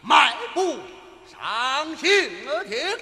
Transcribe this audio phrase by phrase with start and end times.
[0.00, 0.78] 迈步
[1.30, 2.98] 上行而停。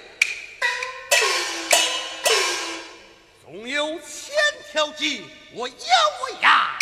[3.43, 4.35] 纵有千
[4.71, 5.75] 条计，我咬
[6.41, 6.77] 牙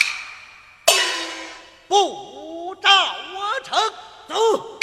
[1.88, 3.94] 不照我成。
[4.28, 4.80] 走，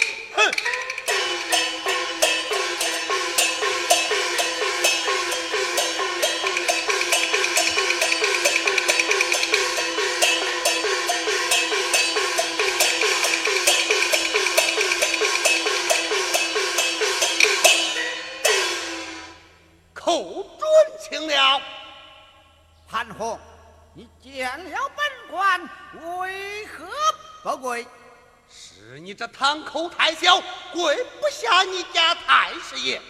[29.65, 30.38] 口太小，
[30.72, 33.00] 跪不下你家太师爷，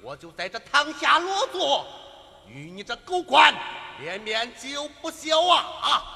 [0.00, 1.86] 我就在这堂下落座，
[2.46, 3.54] 与你这狗官
[4.00, 6.14] 连绵就不消啊！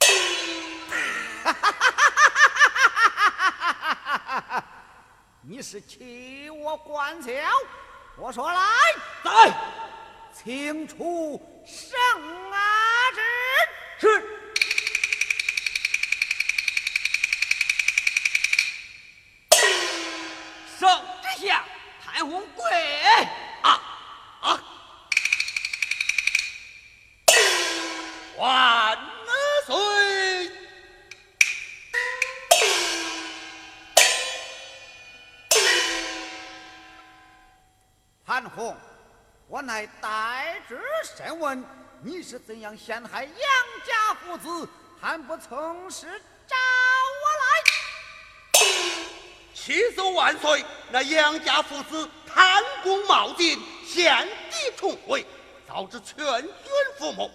[5.40, 7.30] 你是欺我官小？
[8.18, 8.60] 我说来，
[9.22, 9.56] 来，
[10.44, 11.98] 请出圣
[12.52, 13.10] 阿
[13.98, 14.00] 之。
[14.00, 14.38] 是。
[22.00, 22.64] 太红贵
[23.62, 23.80] 啊
[24.40, 24.60] 啊！
[28.36, 28.98] 万
[29.66, 30.50] 岁！
[38.26, 38.76] 潘洪，
[39.50, 40.78] 我乃代之
[41.16, 41.64] 审问，
[42.02, 43.32] 你是怎样陷害杨
[43.82, 44.68] 家父子，
[45.00, 46.06] 还不从实
[46.46, 46.54] 招
[47.24, 48.66] 我来？
[49.54, 50.62] 启奏万岁！
[50.90, 55.24] 那杨家父子贪功冒进，献帝重围，
[55.66, 56.52] 导致全军
[56.98, 57.30] 覆没，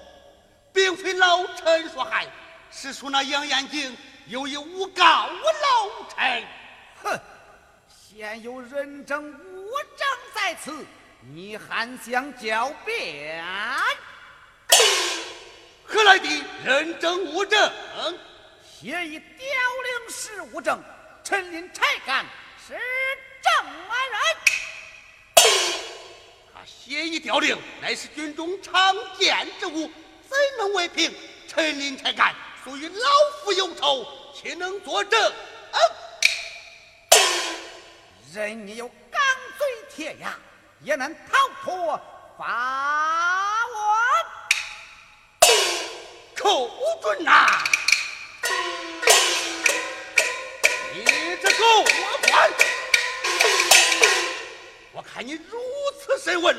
[0.71, 2.27] 并非老臣所害，
[2.69, 6.47] 是说那杨延景有意诬告我老臣。
[7.01, 7.19] 哼！
[7.89, 9.67] 现有人证物
[9.97, 10.85] 证在此，
[11.31, 13.43] 你还想狡辩？
[15.85, 16.27] 何来的
[16.65, 17.71] 人证物证？
[18.61, 20.83] 写一凋零是物证。
[21.23, 22.25] 陈林才干
[22.67, 23.65] 是证
[24.11, 24.25] 人，
[26.53, 29.89] 他写一凋零，乃是军中常见之物，
[30.27, 31.15] 怎能为凭？
[31.47, 33.09] 陈林才干属于老
[33.41, 34.05] 夫有仇，
[34.35, 35.33] 岂能作证？
[38.33, 39.21] 人你有钢
[39.57, 39.65] 嘴
[39.95, 40.37] 铁牙，
[40.83, 41.97] 也能逃脱
[42.37, 42.45] 法
[43.73, 43.93] 网？
[46.35, 46.69] 寇
[47.01, 47.63] 准呐！
[51.41, 51.83] 这狗
[52.29, 52.51] 官，
[54.91, 55.57] 我看你如
[55.99, 56.55] 此审问，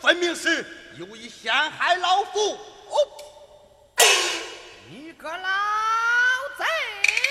[0.00, 0.64] 分明是
[0.96, 2.58] 有意陷害老夫。
[4.88, 5.48] 你个老
[6.58, 6.64] 贼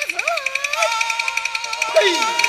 [0.09, 0.17] 子！
[1.93, 2.42] 呸！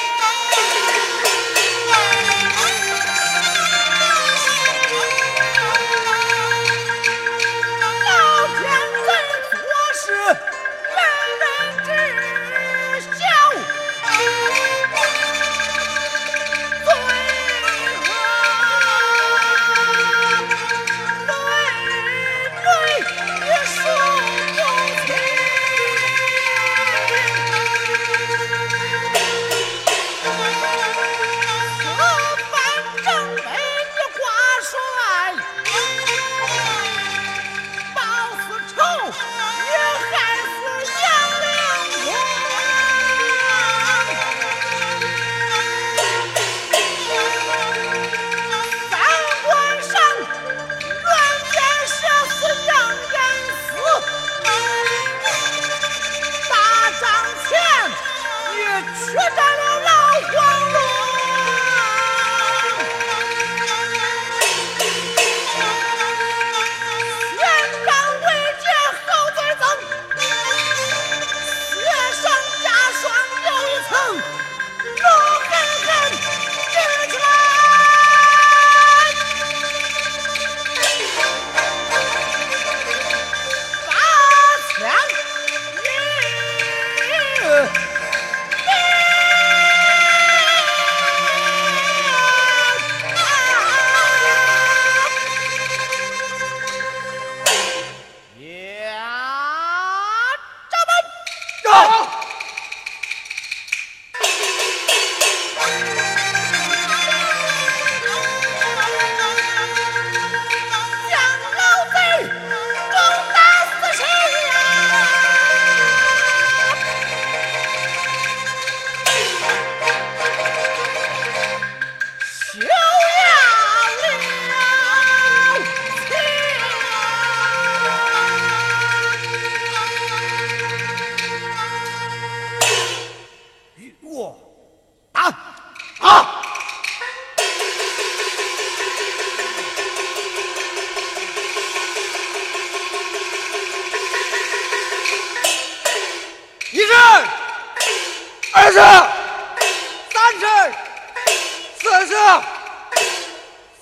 [151.85, 152.15] 四十，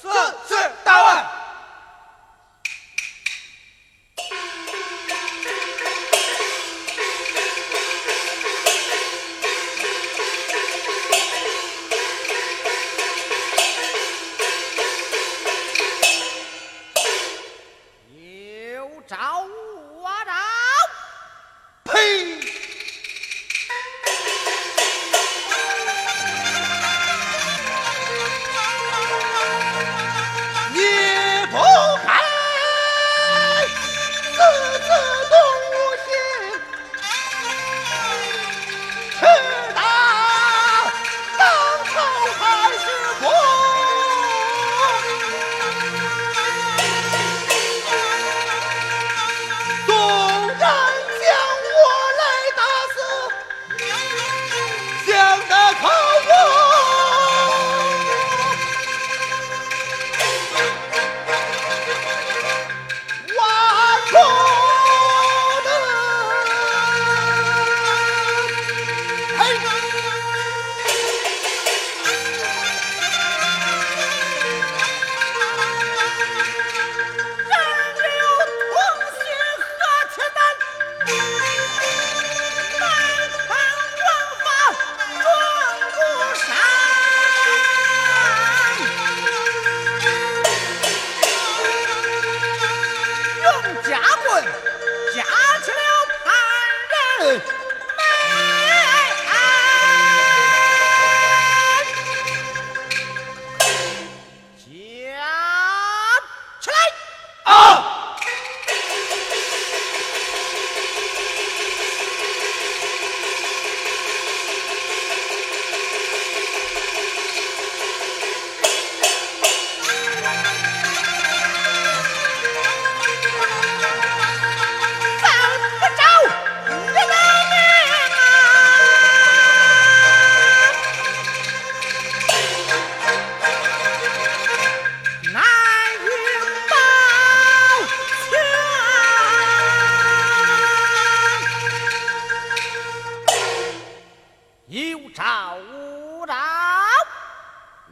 [0.03, 0.09] 四
[0.49, 1.32] 十，大万。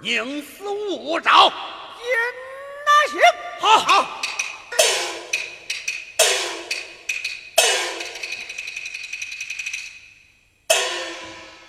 [0.02, 1.46] 宁死勿招！
[1.48, 1.52] 引
[2.86, 3.20] 那行。
[3.60, 4.22] 好好。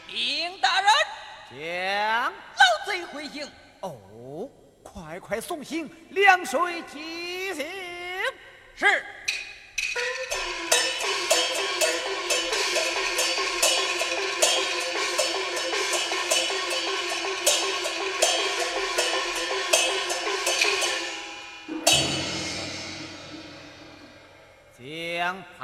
[0.08, 0.90] 禀大人，
[1.52, 3.46] 将老贼回营。
[3.82, 4.50] 哦，
[4.82, 8.01] 快快送行，凉水即行。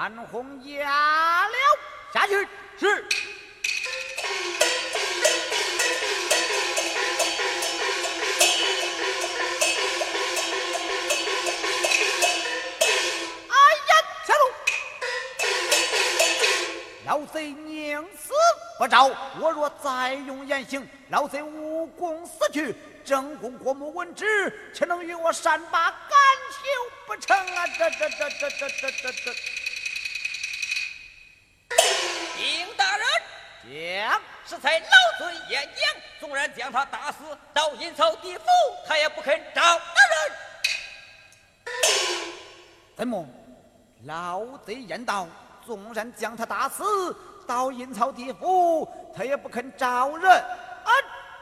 [0.07, 1.53] 将潘洪押了
[2.13, 2.33] 下去。
[2.79, 3.05] 是。
[13.49, 13.55] 哎
[13.87, 13.91] 呀，
[14.25, 14.41] 下路！
[17.05, 18.31] 老贼宁死
[18.79, 19.11] 不招，
[19.41, 22.73] 我若再用严刑，老贼无功死去。
[23.03, 26.17] 正宫国母闻之，岂能与我善罢甘
[26.51, 26.57] 休
[27.05, 27.67] 不成啊？
[27.67, 29.33] 这这这这这这这这，
[33.67, 34.85] 人，将是才老
[35.19, 38.45] 贼演讲，纵然将他打死，到阴曹地府，
[38.87, 40.31] 他也不肯招大人。
[42.95, 43.27] 怎么？
[44.05, 45.27] 老贼言道，
[45.65, 46.83] 纵然将他打死，
[47.45, 50.31] 到阴曹地府，他也不肯招人。
[50.31, 50.91] 啊，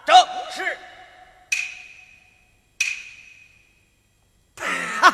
[0.06, 0.16] 正
[0.52, 0.78] 是。
[5.00, 5.10] 哈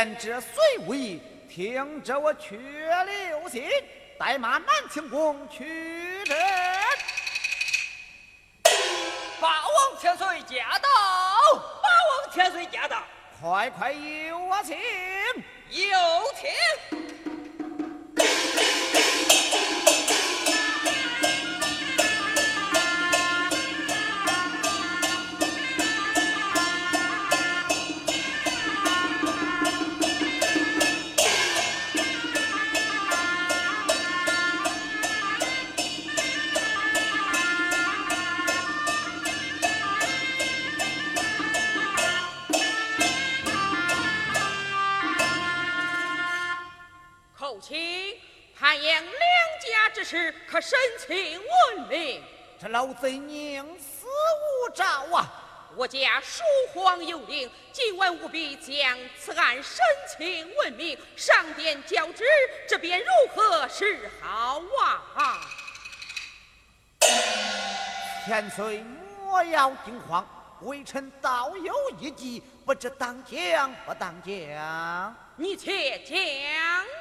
[0.00, 3.68] 言者虽无意，听者我却留心。
[4.18, 6.38] 待马南清宫去阵。
[9.38, 10.88] 八王千岁驾到！
[11.82, 13.02] 八王千岁驾到！
[13.42, 14.78] 快快有我请。
[15.68, 15.98] 有
[16.90, 16.99] 请。
[52.90, 54.84] 老贼宁死无招
[55.16, 55.30] 啊！
[55.76, 56.42] 我家书
[56.74, 59.76] 皇有令，今晚务必将此案申
[60.08, 62.24] 请问明，上殿交旨，
[62.68, 64.60] 这便如何是好
[65.16, 65.40] 啊？
[68.26, 68.82] 千岁
[69.20, 70.28] 莫要惊慌，
[70.62, 75.16] 微臣倒有一计，不知当讲不当讲？
[75.36, 76.16] 你且讲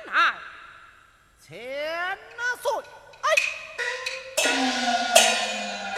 [0.06, 0.36] 来。
[1.42, 2.16] 千
[2.62, 2.72] 岁，
[3.24, 3.28] 哎，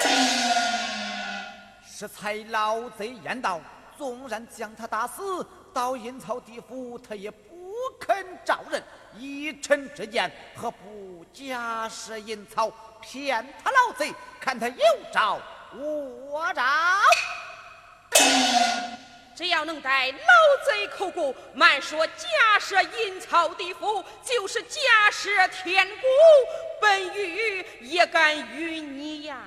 [1.85, 3.59] 是才老贼言道，
[3.97, 8.81] 纵然将他打死，到阴曹地府，他也不肯招认。
[9.17, 15.39] 依臣之见，何不假设阴曹，骗他老贼，看他有招
[15.75, 16.63] 无招？
[19.35, 20.17] 只要能带老
[20.65, 24.79] 贼口供，慢说假设阴曹地府，就是假
[25.11, 26.05] 设天古，
[26.79, 29.37] 本狱也敢与你呀！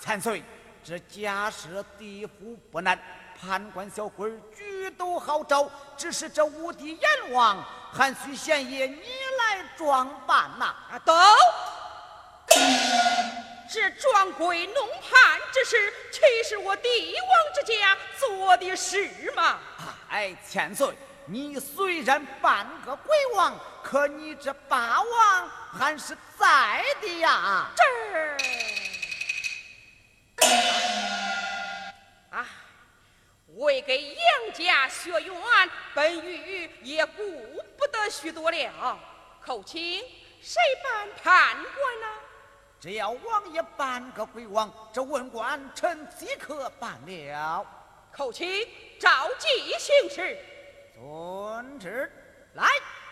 [0.00, 0.42] 千岁，
[0.82, 2.98] 这假设地府不难，
[3.40, 9.00] 判官小鬼举都好找，只是这无敌阎王，还需贤爷你
[9.38, 10.74] 来装扮呐！
[10.90, 11.14] 啊，都。
[13.72, 19.58] 这装鬼弄判之事，岂是我帝王之家做的事吗？
[20.10, 27.70] 哎，千岁，你虽然半个鬼王，可你这霸王还是在的呀。
[27.74, 27.82] 这
[32.30, 32.46] 啊，
[33.56, 35.34] 为给杨家学院，
[35.94, 37.22] 本狱也顾
[37.76, 38.98] 不得许多了。
[39.44, 40.02] 寇卿，
[40.40, 42.06] 谁办判官呢？
[42.80, 47.66] 只要王爷办个鬼王，这文官臣即可办了。
[48.12, 48.66] 寇卿，
[48.98, 50.38] 召集行事。
[50.94, 52.10] 遵旨。
[52.54, 52.66] 来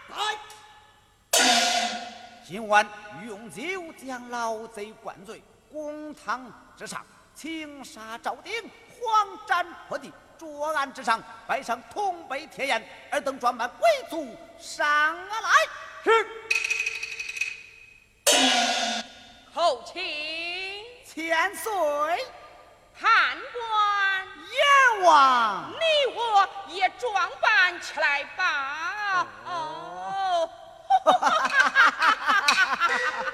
[0.09, 0.39] 来，
[2.45, 2.87] 今晚
[3.25, 5.43] 用酒将老贼灌醉，
[5.73, 8.53] 公堂之上请杀赵鼎，
[8.89, 10.13] 黄毡铺地。
[10.39, 15.51] 桌案之上摆上铜杯铁砚，尔等装扮贵族上来。
[16.03, 16.27] 是。
[19.53, 20.03] 后请
[21.05, 21.71] 千岁，
[22.99, 24.27] 判官
[24.97, 25.85] 阎王，你
[26.15, 29.27] 我也装扮起来吧。
[29.45, 30.49] 哦。
[31.05, 33.30] 这是阴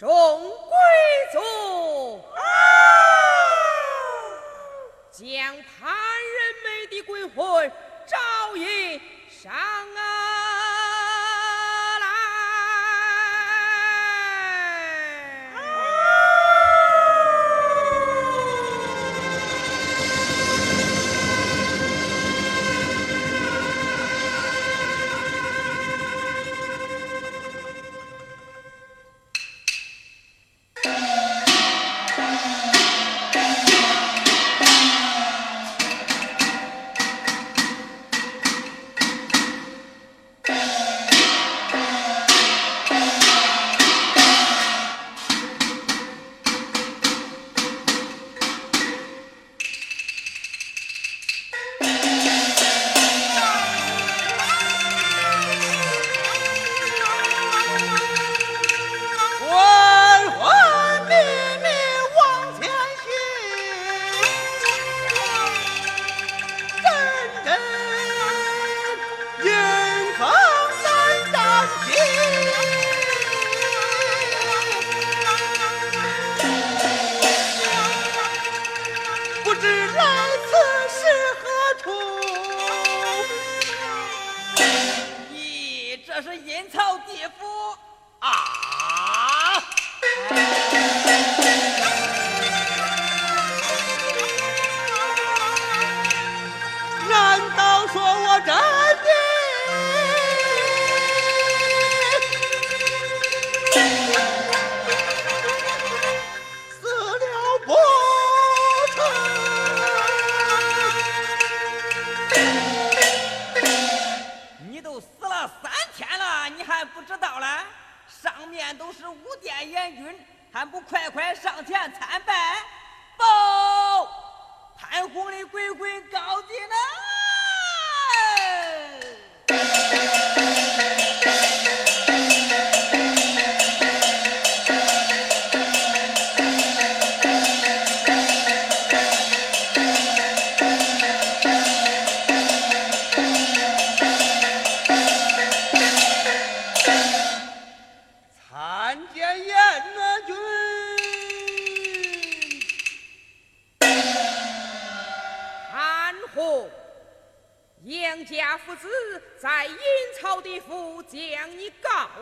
[0.00, 0.76] 众贵
[1.30, 1.38] 族
[2.34, 2.40] 啊，
[5.12, 7.70] 将潘仁美的鬼魂
[8.06, 8.16] 招
[8.56, 10.09] 引上岸。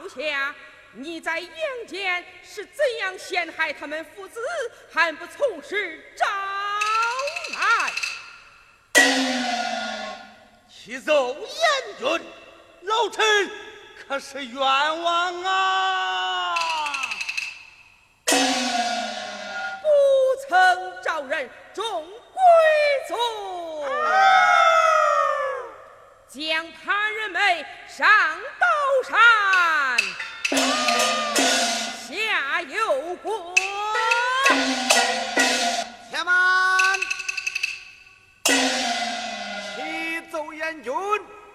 [0.07, 0.55] 下，
[0.93, 1.51] 你在阳
[1.87, 4.41] 间是怎样陷害他们父子，
[4.93, 6.27] 还不从实招
[7.55, 7.93] 来？
[10.69, 11.49] 启奏燕
[11.99, 12.07] 君，
[12.83, 13.51] 老臣
[14.07, 16.55] 可是冤枉啊！
[18.25, 19.89] 不
[20.49, 22.43] 曾招认众贵
[23.07, 23.15] 族，
[26.39, 28.07] 将潘仁美上
[28.61, 28.67] 刀
[29.09, 29.99] 山，
[32.07, 33.53] 下油锅。
[36.09, 36.97] 且慢！
[38.45, 40.95] 启奏燕君，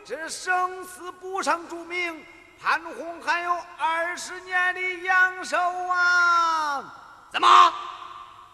[0.04, 2.26] 这生死簿上注明，
[2.62, 6.84] 潘洪还有二十年的阳寿啊！
[7.32, 7.74] 怎么，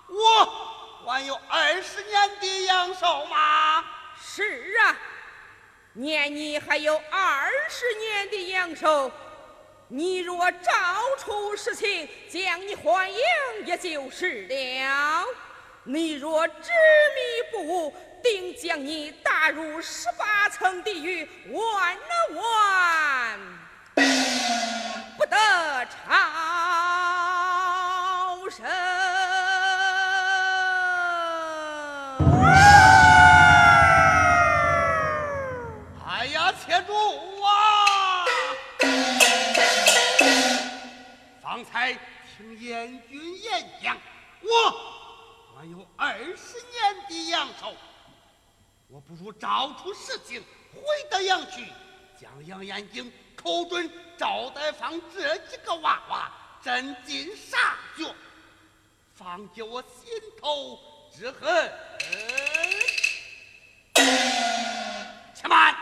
[0.08, 3.84] 我还有二十年的阳寿吗？
[4.22, 4.96] 是啊，
[5.94, 9.12] 念你还有二十年的阳寿，
[9.88, 10.72] 你若照
[11.18, 13.20] 出实情，将你还阳
[13.66, 15.26] 也就是了；
[15.84, 21.98] 你若执迷不悟，定将你打入十八层地狱，万
[22.36, 23.40] 万，
[52.80, 58.14] 将杨延景口准赵代芳这几个娃娃斩尽杀绝，
[59.16, 60.10] 方解我心
[60.42, 60.80] 头
[61.14, 61.72] 之恨。
[65.34, 65.76] 且慢！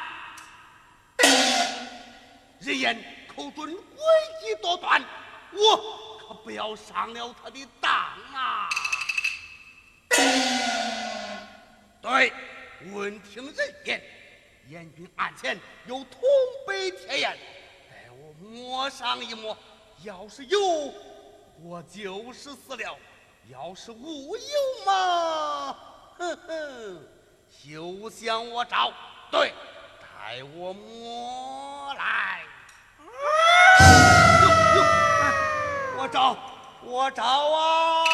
[2.60, 3.79] 人言口准诡
[4.41, 5.03] 计多端，
[5.51, 7.91] 我可不要上了他的当
[8.33, 8.69] 啊！
[12.01, 12.31] 对，
[12.91, 14.01] 闻听人言，
[14.69, 16.19] 燕军案前有铜
[16.67, 17.32] 杯铁砚，
[17.89, 19.58] 待我摸上一摸，
[20.03, 20.60] 要是有，
[21.63, 22.97] 我就是死了；
[23.49, 25.73] 要是无有嘛，
[26.17, 27.08] 哼哼，
[27.49, 28.91] 休想我找。
[29.32, 29.53] 对，
[30.01, 32.41] 待我摸来。
[35.97, 36.38] 我找，
[36.84, 38.07] 我找啊！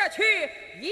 [0.00, 0.22] 这去
[0.80, 0.90] 一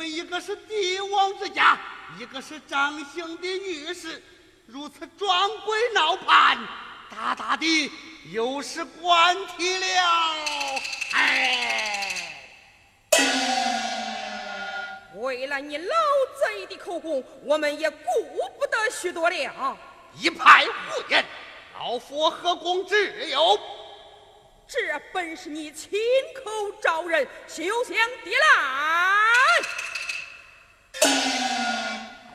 [0.00, 1.78] 们一个是帝王之家，
[2.18, 4.22] 一个是张姓的御史，
[4.64, 6.56] 如此装鬼闹叛，
[7.10, 7.92] 大大的
[8.32, 10.80] 有失官体了。
[11.12, 12.32] 哎，
[15.16, 15.94] 为了你老
[16.40, 17.98] 贼的口供，我们也顾
[18.58, 19.76] 不得许多了。
[20.18, 21.22] 一派胡言，
[21.78, 23.60] 老夫何公之有？
[24.66, 25.90] 这本是你亲
[26.42, 28.89] 口招人，休想抵赖！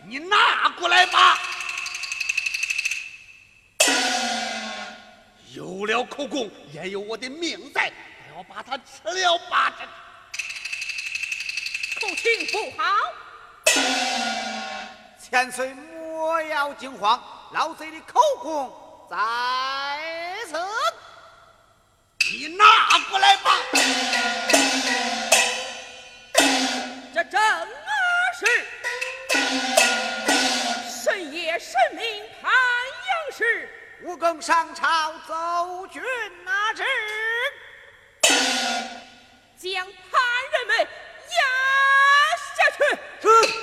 [0.07, 1.39] 你拿过来吧。
[5.51, 7.91] 有了口供，也有我的命在，
[8.29, 9.79] 我要把他吃了八成。
[11.99, 12.83] 口情不好，
[15.19, 19.15] 千岁莫要惊慌，老贼的口供在
[20.47, 20.53] 此。
[22.31, 22.65] 你拿
[23.09, 23.51] 过来吧。
[27.13, 27.41] 这正
[31.59, 32.03] 甚名
[32.41, 33.69] 汉阳市，
[34.03, 36.01] 吴更上朝奏君
[36.43, 36.83] 哪知，
[39.57, 40.85] 将叛人们压
[42.55, 42.77] 下去。
[43.21, 43.54] 是。